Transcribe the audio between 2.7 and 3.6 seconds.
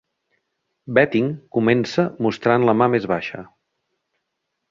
ma més baixa.